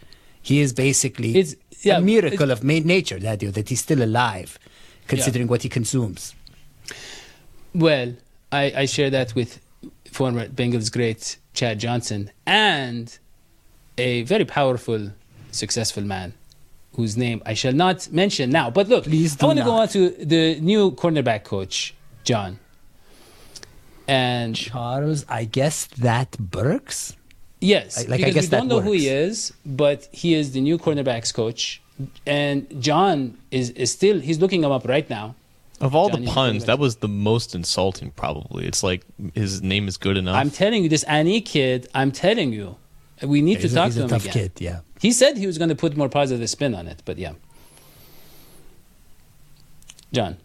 [0.42, 4.02] He is basically It's- yeah, a miracle it's- of ma- nature, Daddy, that he's still
[4.04, 4.58] alive,
[5.08, 6.34] considering what he consumes.
[7.74, 8.14] Well,
[8.52, 9.62] I, I share that with
[10.12, 13.18] former Bengals great Chad Johnson, and
[13.98, 15.12] a very powerful,
[15.52, 16.34] successful man
[16.96, 18.70] whose name I shall not mention now.
[18.70, 22.60] But look, Please I want to go on to the new cornerback coach, John.
[24.08, 27.16] And Charles, I guess that Burks.
[27.62, 30.60] yes, I- like, I guess we don't know who he is, but he is the
[30.62, 31.82] new cornerbacks coach.
[32.26, 35.36] And John is, is still, he's looking him up right now.
[35.82, 38.12] Of all Johnny the puns, that was the most insulting.
[38.12, 40.36] Probably, it's like his name is good enough.
[40.36, 42.78] I'm telling you, this Annie kid, I'm telling you,
[43.24, 44.34] we need He's to a- talk he's to a him tough again.
[44.34, 44.80] kid, yeah.
[45.00, 47.34] He said he was going to put more positive spin on it, but yeah.
[50.14, 50.38] John,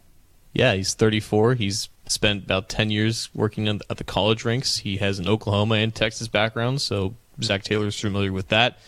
[0.52, 1.54] Yeah, he's 34.
[1.54, 4.78] He's spent about 10 years working in- at the college ranks.
[4.78, 8.78] He has an Oklahoma and Texas background, so Zac Taylor's familiar with that.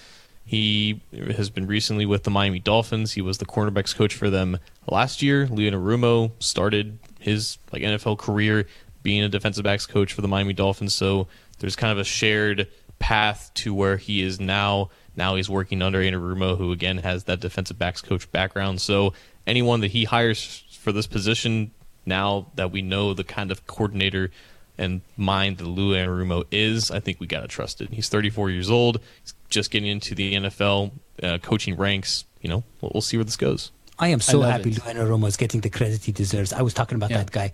[0.46, 3.12] He has been recently with the Miami Dolphins.
[3.12, 4.58] He was the cornerbacks coach for them
[4.92, 5.46] last year.
[5.46, 8.66] Lou Anarumo started his like NFL career
[9.02, 10.94] being a defensive backs coach for the Miami Dolphins.
[10.94, 14.90] So there's kind of a shared path to where he is now.
[15.16, 18.80] Now he's working under Anarumo, who again has that defensive backs coach background.
[18.80, 19.14] So
[19.46, 21.72] anyone that he hires for this position,
[22.06, 24.30] now that we know the kind of coordinator
[24.76, 27.90] and mind that Lou Anarumo is, I think we got to trust it.
[27.90, 29.00] He's 34 years old.
[29.22, 32.24] He's just getting into the NFL uh, coaching ranks.
[32.40, 33.72] You know, we'll, we'll see where this goes.
[33.98, 34.84] I am so love happy it.
[34.84, 36.52] Lou Anarumo is getting the credit he deserves.
[36.52, 37.18] I was talking about Yeah.
[37.18, 37.52] that guy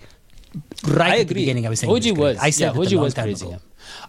[0.87, 1.25] right I at agree.
[1.27, 1.67] the beginning.
[1.67, 2.39] I was saying Hoji was.
[2.39, 3.59] I said yeah, Hoji was ago.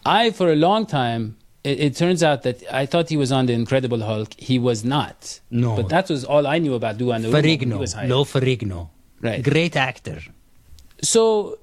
[0.06, 3.45] I, for a long time, it, it turns out that I thought he was on
[3.48, 4.34] the Incredible Hulk.
[4.38, 5.39] He was not.
[5.50, 5.76] No.
[5.76, 7.95] But that was all I knew about Lou Anarumo when he Ferrigno, was.
[7.95, 8.89] Lou Ferrigno,
[9.21, 9.41] Right.
[9.43, 10.19] great actor.
[11.02, 11.58] So,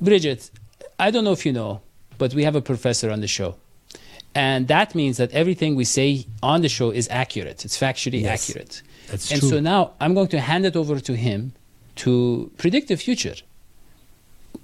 [0.00, 0.50] Bridget,
[0.98, 1.80] I don't know if you know,
[2.18, 3.56] but we have a professor on the show.
[4.34, 7.64] And that means that everything we say on the show is accurate.
[7.64, 8.82] It's factually Yes, accurate.
[9.14, 9.48] That's and true.
[9.52, 11.52] so now I'm going to hand it over to him
[12.02, 13.36] to predict the future.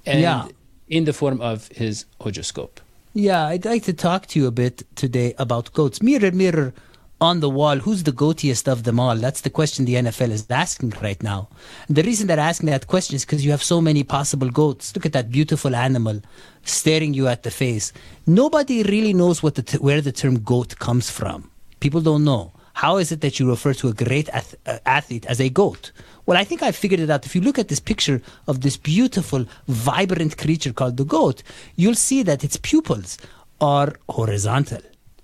[0.07, 0.49] And Yeah.
[0.89, 2.81] in the form of his horoscope.
[3.15, 5.99] Yeah, I'd like to talk to you a bit today about goats.
[6.03, 6.73] Mirror, mirror
[7.21, 9.17] on the wall, who's the goatiest of them all?
[9.17, 11.49] That's the question the NFL is asking right now.
[11.87, 14.95] And the reason they're asking that question is because you have so many possible goats.
[14.95, 16.17] Look at that beautiful animal
[16.65, 17.93] staring you at the face.
[18.27, 21.51] Nobody really knows what the t- where the term goat comes from.
[21.81, 22.53] People don't know.
[22.75, 25.93] How is it that you refer to a great ath- uh, athlete as a goat?
[26.27, 27.27] Well, I think I figured it out.
[27.27, 31.43] If you look at this picture of this beautiful, vibrant creature called the goat,
[31.77, 33.19] you'll see that its pupils
[33.61, 34.81] are horizontal.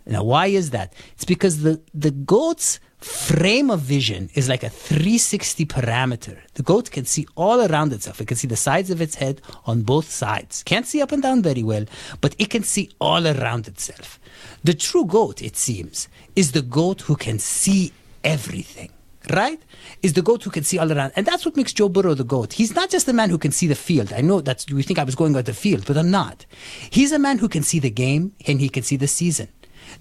[0.07, 0.92] Now, why is that?
[1.12, 6.38] It's because the, the goat's frame of vision is like a 360 parameter.
[6.55, 8.21] The goat can see all around itself.
[8.21, 10.62] It can see the sides of its head on both sides.
[10.62, 11.85] Can't see up and down very well,
[12.21, 14.19] but it can see all around itself.
[14.64, 17.92] The true goat, it seems, is the goat who can see
[18.25, 18.90] everything.
[19.33, 19.61] Right?
[20.05, 21.12] Is the goat who can see all around.
[21.16, 22.53] And that's what makes Joe Burrow the goat.
[22.53, 24.12] He's not just a man who can see the field.
[24.12, 26.47] I know that's you think I was going about the field, but I'm not.
[26.90, 29.49] He's a man who can see the game and he can see the season.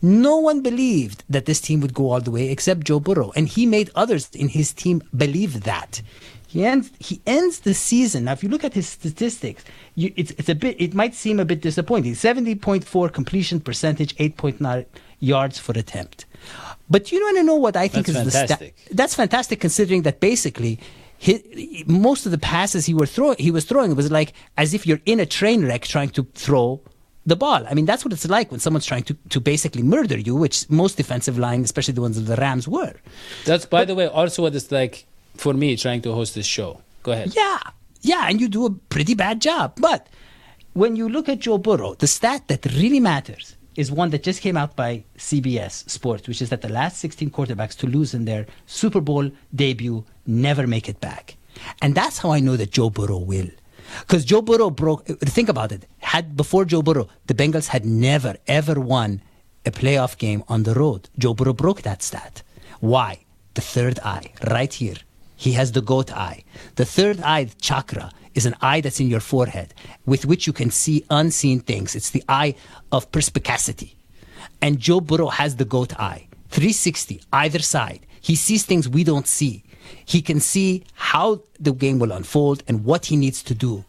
[0.02, 3.48] No one believed that this team would go all the way except Joe Burrow, and
[3.48, 6.02] he made others in his team believe that.
[6.48, 8.26] He ends, he ends the season.
[8.26, 10.80] Now, if you look at his statistics, you, it's, it's a bit.
[10.80, 12.16] It might seem a bit disappointing.
[12.16, 14.86] Seventy point four completion percentage, eight point nine
[15.20, 16.26] yards for attempt.
[16.90, 18.78] But you want to know what I think That's is the fantastic.
[18.78, 18.96] stat?
[18.96, 20.80] That's fantastic, considering that basically.
[21.18, 24.86] He, most of the passes he were throwing, he was throwing, was like as if
[24.86, 26.82] you're in a train wreck trying to throw
[27.26, 27.66] the ball.
[27.68, 30.70] I mean, that's what it's like when someone's trying to, to basically murder you, which
[30.70, 32.94] most defensive line, especially the ones of the Rams, were.
[33.46, 36.82] That's, by the way, also what it's like for me trying to host this show.
[37.04, 37.36] Go ahead.
[37.36, 37.60] Yeah,
[38.02, 39.74] yeah, and you do a pretty bad job.
[39.80, 40.08] But
[40.74, 44.42] when you look at Joe Burrow, the stat that really matters is one that just
[44.42, 48.26] came out by CBS Sports, which is that the last 16 quarterbacks to lose in
[48.26, 51.36] their Super Bowl debut never make it back.
[51.82, 53.50] And that's how I know that Joe Burrow will.
[54.02, 55.86] Because Joe Burrow broke, think about it.
[56.06, 59.22] Had before Joe Burrow, the Bengals had never ever won
[59.66, 61.10] a playoff game on the road.
[61.18, 62.44] Joe Burrow broke that stat.
[62.80, 63.26] Why?
[63.56, 64.98] The third eye, right here.
[65.36, 66.44] He has the goat eye.
[66.76, 69.74] The third eye chakra is an eye that's in your forehead
[70.06, 71.96] with which you can see unseen things.
[71.96, 72.54] It's the eye
[72.92, 73.98] of perspicacity.
[74.62, 78.06] And Joe Burrow has the goat eye, 360, either side.
[78.22, 79.64] He sees things we don't see.
[80.06, 83.86] He can see how the game will unfold and what he needs to do.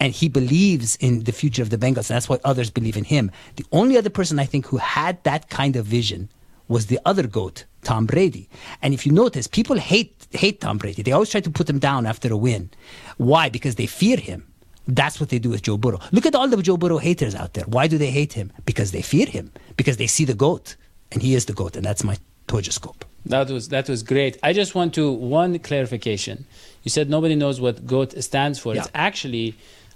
[0.00, 3.04] And he believes in the future of the Bengals, and that's why others believe in
[3.04, 3.30] him.
[3.56, 6.28] The only other person I think who had that kind of vision
[6.68, 8.48] was the other goat, Tom Brady.
[8.82, 11.02] And if you notice, people hate hate Tom Brady.
[11.02, 12.70] They always try to put him down after a win.
[13.16, 13.48] Why?
[13.48, 14.46] Because they fear him.
[14.88, 16.00] That's what they do with Joe Burrow.
[16.12, 17.64] Look at all the Joe Burrow haters out there.
[17.66, 18.52] Why do they hate him?
[18.64, 19.52] Because they fear him.
[19.76, 20.76] Because they see the goat,
[21.10, 23.02] and he is the goat, and that's my Tojoscope.
[23.26, 24.38] That was that was great.
[24.42, 26.46] I just want to one clarification.
[26.86, 28.70] You said nobody knows what GOAT stands for.
[28.78, 29.46] It's actually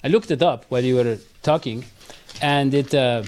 [0.04, 1.18] I looked it up while you were
[1.50, 1.78] talking.
[2.54, 3.22] and it uh,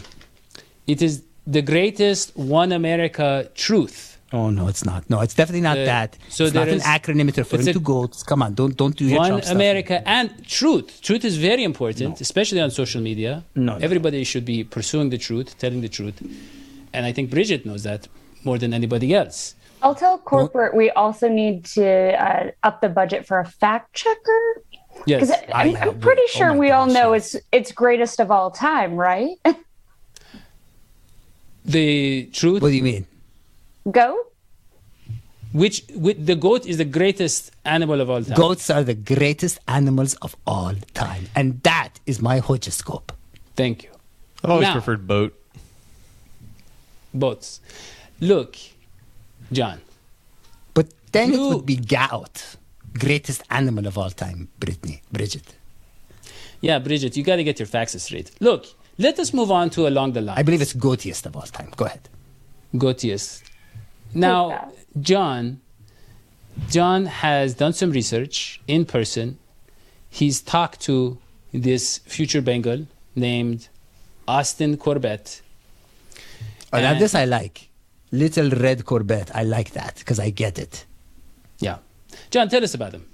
[0.95, 1.15] it is
[1.57, 3.29] the greatest one America
[3.67, 3.99] truth.
[4.39, 5.01] Oh no, it's not.
[5.13, 6.11] No, it's definitely not Uh, that.
[6.37, 7.27] so it's not there an acronym.
[7.31, 8.19] It's referring it's to goats.
[8.31, 9.61] Come on, don't don't do your one Trump stuff.
[9.61, 10.27] America and
[10.59, 10.89] truth.
[11.09, 13.33] Truth is very important, especially on social media.
[13.55, 13.85] No, no.
[13.89, 16.17] Everybody should be pursuing the truth, telling the truth,
[16.95, 18.03] and I think Bridget knows that
[18.49, 19.39] more than anybody else.
[19.83, 21.87] I'll tell corporate we also need to
[22.23, 24.63] uh, up the budget for a fact checker.
[25.07, 27.35] Yes, Because I I'm, have- I'm pretty oh sure my we all know yes.
[27.35, 29.37] it's it's greatest of all time, right?
[31.65, 32.63] the truth.
[32.63, 33.07] What do you mean?
[33.91, 34.27] Go.
[35.53, 38.37] Which with the goat is the greatest animal of all time.
[38.37, 43.13] Goats are the greatest animals of all time, and that is my horoscope.
[43.57, 43.91] Thank you.
[44.43, 45.35] I've always Now- preferred boat.
[47.13, 47.61] Boats.
[48.21, 48.57] Look,
[49.53, 49.81] John.
[50.75, 52.57] But then it would be gout,
[52.99, 55.55] greatest animal of all time, Brittany, Bridget.
[56.61, 58.31] Yeah, Bridget, you got to get your facts straight.
[58.41, 58.67] Look,
[58.99, 60.39] let us move on to along the line.
[60.39, 61.71] I believe it's goatiest of all time.
[61.77, 62.09] Go ahead.
[62.75, 63.43] Gotius.
[64.15, 64.71] Now.
[65.01, 65.61] John,
[66.69, 69.39] John has done some research in person.
[70.11, 71.17] He's talked to
[71.53, 72.87] this future Bengal
[73.17, 73.69] named
[74.29, 75.41] Austin Corbett.
[76.73, 77.69] Oh, now And- this I like.
[78.13, 79.35] Little red Corvette.
[79.35, 80.85] I like that because I get it.
[81.59, 81.79] Yeah.
[82.31, 83.07] John, tell us about them.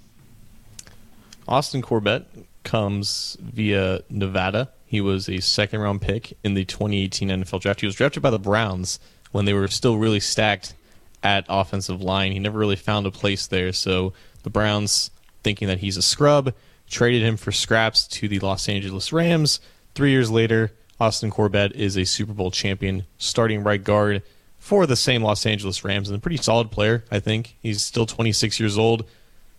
[1.46, 2.26] Austin Corbett
[2.64, 4.70] comes via Nevada.
[4.86, 7.80] He was a second round pick in the 2018 NFL draft.
[7.80, 8.98] He was drafted by the Browns
[9.32, 10.74] when they were still really stacked
[11.22, 12.32] at offensive line.
[12.32, 13.72] He never really found a place there.
[13.72, 15.10] So the Browns,
[15.42, 16.54] thinking that he's a scrub,
[16.88, 19.60] traded him for scraps to the Los Angeles Rams.
[19.94, 24.22] Three years later, Austin Corbett is a Super Bowl champion, starting right guard
[24.68, 27.56] for the same Los Angeles Rams, and a pretty solid player, I think.
[27.62, 29.06] He's still 26 years old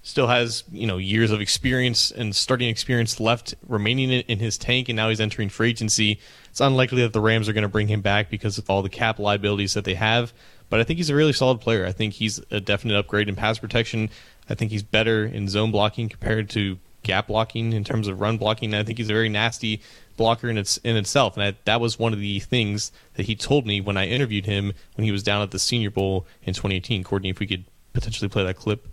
[0.02, 4.90] still has you know years of experience and starting experience left remaining in, his tank,
[4.90, 6.20] and now he's entering free agency.
[6.50, 8.90] It's unlikely that the Rams are going to bring him back because of all the
[8.90, 10.34] cap liabilities that they have.
[10.70, 11.86] But I think he's a really solid player.
[11.86, 14.10] I think he's a definite upgrade in pass protection.
[14.50, 18.38] I think he's better in zone blocking compared to gap blocking in terms of run
[18.38, 18.74] blocking.
[18.74, 19.82] I think he's a very nasty
[20.20, 23.36] blocker in its in itself, and I, that was one of the things that he
[23.36, 26.54] told me when I interviewed him when he was down at the Senior Bowl in
[26.54, 27.04] 2018.
[27.04, 28.86] Courtney, if we could potentially play that clip.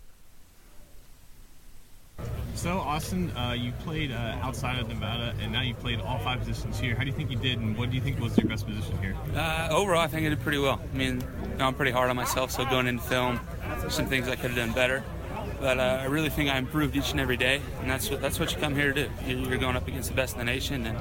[2.54, 6.38] So, Austin, uh, you played uh, outside of Nevada, and now you've played all five
[6.38, 6.94] positions here.
[6.94, 8.96] How do you think you did, and what do you think was your best position
[8.98, 9.14] here?
[9.34, 10.80] Uh, overall, I think I did pretty well.
[10.80, 13.38] I mean, you know, I'm pretty hard on myself, so going into film,
[13.90, 15.04] some things I could have done better.
[15.60, 18.38] But uh, I really think I improved each and every day, and that's what that's
[18.38, 19.10] what you come here to do.
[19.26, 20.98] You're you're going up against the best in the nation, and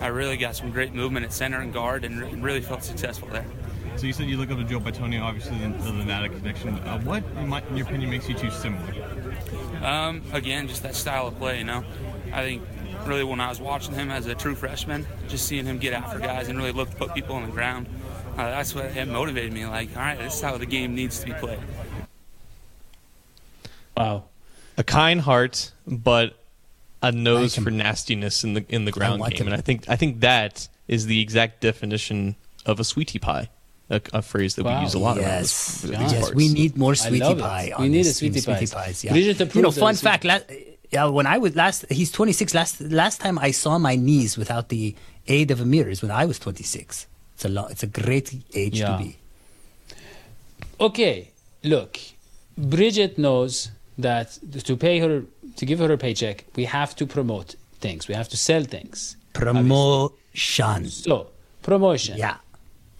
[0.00, 3.28] I really got some great movement at center and guard, and, and really felt successful
[3.28, 3.46] there.
[3.96, 6.74] So, you said you look up to Joe Bitonio, obviously the, the Nevada connection.
[6.78, 8.92] Uh, what, in, my, in your opinion, makes you two similar?
[9.84, 11.84] Um, again, just that style of play, you know.
[12.32, 12.62] I think
[13.04, 16.18] really when I was watching him as a true freshman, just seeing him get after
[16.18, 17.86] guys and really look to put people on the ground,
[18.32, 19.66] uh, that's what it motivated me.
[19.66, 21.60] Like, all right, this is how the game needs to be played.
[23.96, 24.24] Wow.
[24.78, 26.34] a kind heart, but
[27.02, 29.52] a nose Like for nastiness in the in the ground want game, him.
[29.52, 33.48] and I think I think that is the exact definition of a sweetie pie,
[33.90, 34.78] a, a phrase that Wow.
[34.78, 36.34] we use a lot around Yes, this, yes, parts.
[36.34, 37.42] we need more sweetie love it.
[37.42, 37.72] pie.
[37.78, 38.72] We need this a sweetie team, pies.
[38.72, 39.04] pies.
[39.04, 39.14] Yeah.
[39.14, 40.24] You know, fun fact.
[40.24, 40.44] Last,
[40.90, 42.54] yeah, when I was last, he's 26.
[42.54, 44.94] Last last time I saw my knees without the
[45.26, 47.06] aid of a mirror is when I was 26.
[47.34, 47.70] It's a lot.
[47.72, 48.96] It's a great age Yeah.
[48.96, 49.16] to be.
[50.80, 51.30] Okay,
[51.64, 51.98] look,
[52.56, 55.22] Bridget knows that to pay her,
[55.56, 58.08] to give her a paycheck, we have to promote things.
[58.08, 59.16] We have to sell things.
[59.34, 60.88] Promotion.
[60.88, 61.28] So,
[61.62, 62.16] promotion.
[62.18, 62.36] Yeah.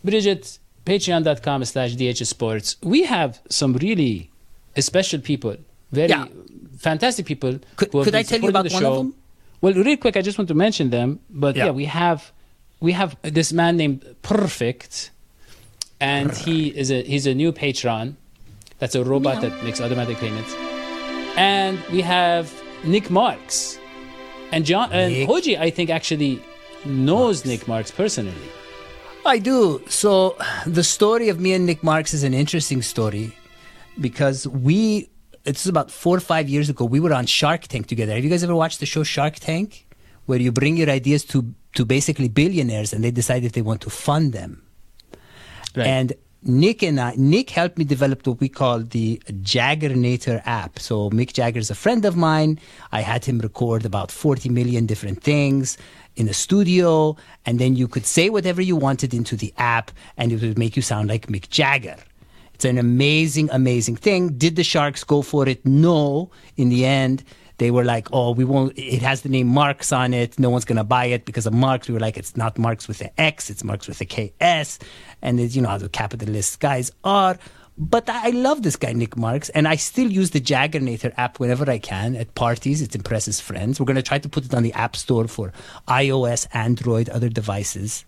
[0.05, 2.77] Bridget, patreon.com slash DH Sports.
[2.83, 4.31] We have some really
[4.79, 5.57] special people,
[5.93, 6.27] very Yeah.
[6.79, 7.59] fantastic people.
[7.77, 9.15] Could- could I tell you about one of them?
[9.61, 11.21] Well, real quick, I just want to mention them.
[11.31, 11.71] But yeah, Yeah.
[11.73, 12.33] we have
[12.81, 15.11] we have this man named Perfect,
[16.01, 18.17] and he is a he's a new patron.
[18.81, 20.53] That's a robot that makes automatic payments.
[21.37, 22.53] And we have
[22.85, 23.79] Nick Marks,
[24.53, 25.59] and John and Nick Hoji.
[25.59, 26.43] I think actually
[26.85, 28.35] knows Nick Marks personally.
[29.25, 29.83] I do.
[29.89, 33.37] So the story of me and Nick Marks is an interesting story
[34.01, 35.09] because we
[35.45, 38.15] it's about four or five years ago we were on Shark Tank together.
[38.15, 39.87] Have you guys ever watched the show Shark Tank?
[40.27, 43.81] Where you bring your ideas to to basically billionaires and they decide if they want
[43.83, 44.63] to fund them.
[45.75, 45.87] Right.
[45.87, 46.13] And
[46.45, 50.81] Nick and I, Nick helped me develop what we call the Jaggernator app.
[50.81, 52.59] So Mick Jagger is a friend of mine.
[52.91, 55.79] I had him record about 40 million different things
[56.17, 57.17] in a studio,
[57.47, 60.75] and then you could say whatever you wanted into the app, and it would make
[60.75, 61.97] you sound like Mick Jagger.
[62.55, 64.31] It's an amazing, amazing thing.
[64.37, 65.65] Did the Sharks go for it?
[65.65, 66.31] No.
[66.57, 67.25] In the end,
[67.63, 68.77] They were like, "Oh, we won't.
[68.77, 70.37] It has the name Marks on it.
[70.37, 73.01] No one's gonna buy it because of Marks." We were like, "It's not Marks with
[73.03, 73.51] an X.
[73.51, 74.81] It's Marks with a KS."
[75.23, 77.39] And it's, you know how the capitalist guys are.
[77.79, 81.71] But I love this guy Nick Marks, and I still use the Jaggernator app whenever
[81.71, 82.83] I can at parties.
[82.83, 83.79] It impresses friends.
[83.79, 85.53] We're gonna try to put it on the App Store for
[85.87, 88.05] iOS, Android, other devices.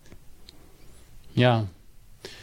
[1.33, 1.67] Yeah.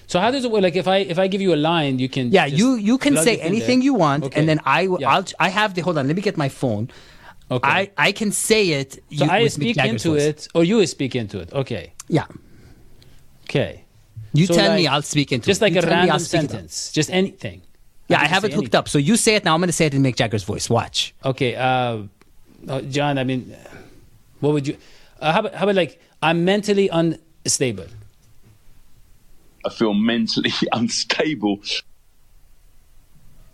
[0.07, 0.63] So how does it work?
[0.63, 3.17] Like if I if I give you a line, you can Yeah, you you can
[3.17, 4.39] say anything you want, Okay.
[4.41, 5.09] and then I Yeah.
[5.13, 6.07] I'll I have the hold on.
[6.07, 6.91] Let me get my phone.
[7.51, 7.69] Okay.
[7.69, 8.93] I I can say it.
[8.95, 10.23] so you- I speak into voice.
[10.23, 11.53] it, or you speak into it.
[11.53, 11.93] Okay.
[12.09, 12.27] Yeah,
[13.49, 13.85] Okay.
[14.33, 15.51] you So tell me, I'll speak into it.
[15.53, 15.65] Just it.
[15.67, 16.51] like You a random speak it up.
[16.51, 17.63] sentence, just anything.
[18.09, 18.79] Yeah, I can have it hooked anything.
[18.79, 18.89] up.
[18.89, 19.55] So you say it now.
[19.55, 20.69] I'm going to say it in Mick Jagger's voice.
[20.69, 21.15] Watch.
[21.25, 21.99] Okay, uh,
[22.69, 23.17] uh, John.
[23.19, 23.55] I mean,
[24.41, 24.77] what would you?
[25.21, 27.87] Uh, how about how about like I'm mentally unstable.
[29.65, 31.61] I feel mentally unstable.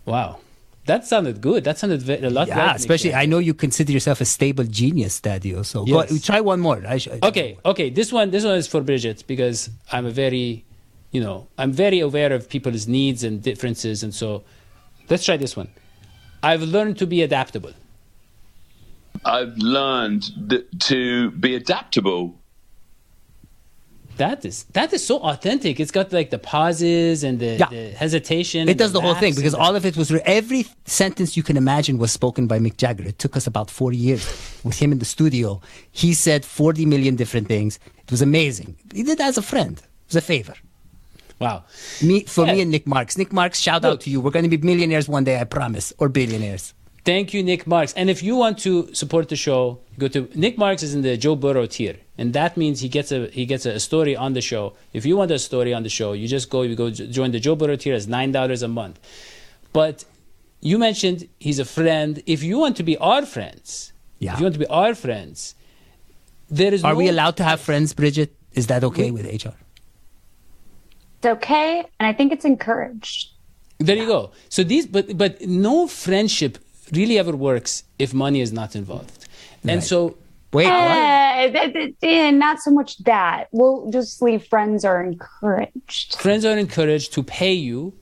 [0.05, 0.39] Wow,
[0.85, 1.63] that sounded good.
[1.63, 2.47] That sounded ve- a lot.
[2.47, 5.65] Yeah, like Mick especially I know you consider yourself a stable genius, Dadio.
[5.65, 6.81] So go, try one more.
[6.87, 7.89] I sh- Okay, okay.
[7.89, 10.65] This one, this one is for Bridget because I'm a very,
[11.11, 14.43] you know, I'm very aware of people's needs and differences, and so
[15.09, 15.69] let's try this one.
[16.41, 17.73] I've learned to be adaptable.
[19.25, 22.38] I've learned th- to be adaptable.
[24.19, 25.79] That is that is so authentic.
[25.79, 27.69] It's got like the pauses and the, Yeah.
[27.75, 28.67] the hesitation.
[28.73, 31.97] It does the whole thing because all of it was every sentence you can imagine
[31.97, 33.05] was spoken by Mick Jagger.
[33.13, 34.23] It took us about 40 years
[34.67, 35.61] with him in the studio.
[35.91, 37.79] He said 40 million different things.
[38.05, 38.75] It was amazing.
[38.93, 39.77] He did that as a friend.
[39.79, 40.55] It was a favor.
[41.39, 41.63] wow.
[42.01, 43.17] Me for me and Nick Marks.
[43.17, 43.91] Nick Marks, shout Look.
[43.93, 44.19] out to you.
[44.21, 46.73] We're going to be millionaires one day, I promise, or billionaires.
[47.05, 47.93] Thank you, Nick Marks.
[47.93, 51.15] And if you want to support the show, go to Nick Marks is in the
[51.15, 54.41] Joe Burrow tier, and that means he gets a he gets a, story on the
[54.51, 54.63] show.
[54.93, 57.39] If you want a story on the show, you just go you go join the
[57.45, 57.95] Joe Burrow tier.
[57.99, 58.99] It's nine dollars a month.
[59.71, 60.03] But
[60.69, 62.11] you mentioned he's a friend.
[62.35, 64.33] If you want to be our friends, Yeah.
[64.33, 65.55] if you want to be our friends,
[66.59, 68.29] there is Are no we allowed to have friends, Bridget?
[68.53, 69.55] Is that okay with HR?
[71.17, 73.29] It's okay, and I think it's encouraged.
[73.77, 74.21] There you go.
[74.49, 75.31] So these, but but
[75.69, 76.53] no friendship
[76.91, 79.19] really ever works if money is not involved.
[79.63, 79.83] And Right.
[79.93, 79.99] so
[80.51, 80.73] Wait, what?
[80.73, 83.47] Eh, th- th- not so much that.
[83.51, 86.15] We'll just leave friends are encouraged.
[86.15, 87.93] friends are encouraged to pay you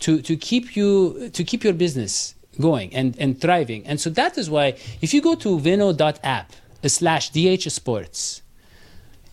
[0.00, 3.86] to, to keep you to keep your business going and, and thriving.
[3.86, 6.52] And so that is why if you go to vino.app
[6.86, 8.42] slash DH Sports,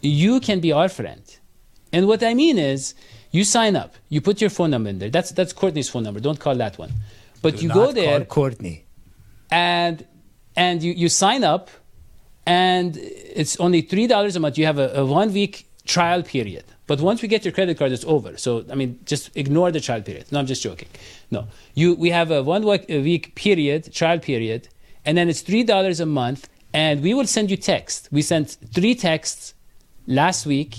[0.01, 1.24] you can be our friend.
[1.91, 2.93] And what I mean is
[3.32, 5.09] you sign up, you put your phone number in there.
[5.09, 6.20] That's that's Courtney's phone number.
[6.20, 6.91] Don't call that one.
[7.41, 8.86] But Do you not go call there Courtney.
[9.51, 10.05] and
[10.55, 11.70] and you, you sign up
[12.50, 14.58] and it's only three dollars a month.
[14.58, 16.66] You have a, a one week trial period.
[16.88, 18.36] But once we get your credit card it's over.
[18.38, 20.26] So i mean just ignore the trial period.
[20.32, 20.89] No i'm just joking.
[21.30, 21.47] No.
[21.76, 24.68] You we have a one week, a week period trial period
[25.06, 26.50] and then it's three dollars a month.
[26.74, 28.10] And we will send you text.
[28.12, 29.54] We sent three texts
[30.08, 30.74] last week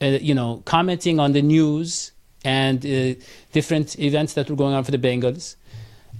[0.00, 2.12] uh, you know commenting on the news
[2.44, 3.14] and uh,
[3.52, 5.56] different events that were going on for the bengals.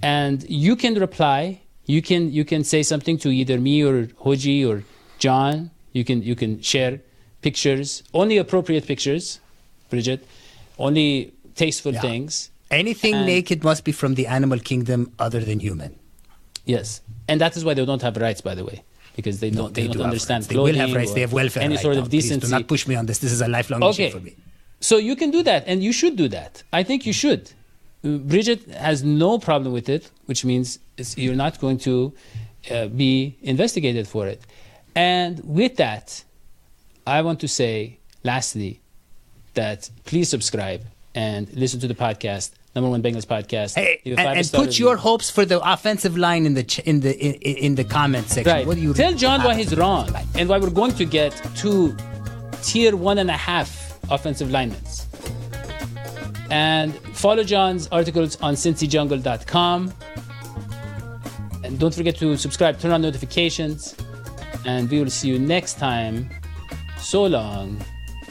[0.03, 1.61] And you can reply
[1.93, 4.75] you can you can say something to either me or hoji or
[5.25, 5.55] john
[5.97, 6.93] you can you can share
[7.47, 7.89] pictures
[8.21, 9.25] only appropriate pictures
[9.93, 10.19] bridget
[10.87, 11.07] only
[11.63, 12.07] tasteful Yeah.
[12.09, 12.33] things
[12.81, 15.91] Anything And- naked must be from the animal kingdom other than human.
[16.73, 16.87] yes
[17.29, 18.77] and that is why they don't have rights by the way
[19.17, 20.41] because they don't they, do don't have understand.
[20.51, 21.13] They will have rights.
[21.17, 21.63] They have welfare.
[21.63, 22.03] any right sort now.
[22.03, 23.17] of Please decency do not push me on this.
[23.25, 24.05] This is a lifelong Okay.
[24.05, 24.33] issue for me.
[24.89, 26.63] So you can do that, and you should do that.
[26.79, 27.41] I think you should.
[28.03, 32.13] Bridget has no problem with it, which means it's, you're not going to
[32.71, 34.41] uh, be investigated for it.
[34.95, 36.23] And with that,
[37.05, 38.81] I want to say, lastly,
[39.53, 40.83] that please subscribe
[41.13, 43.75] and listen to the podcast, number one Bengals podcast.
[43.75, 44.85] Hey, and, and put review.
[44.85, 48.27] your hopes for the offensive line in the ch- in the in, in the comment
[48.27, 48.51] section.
[48.51, 48.65] Right.
[48.65, 51.95] What do you Tell John why he's wrong and why we're going to get two
[52.63, 54.79] tier one and a half offensive linemen.
[56.51, 59.93] And follow John's articles on cincyjungle.com.
[61.63, 63.95] And don't forget to subscribe, turn on notifications.
[64.65, 66.29] And we will see you next time.
[66.99, 67.77] So long.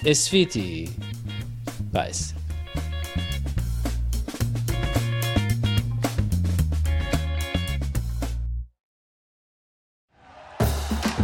[0.04, 0.90] Esfiti.
[1.92, 2.12] Bye.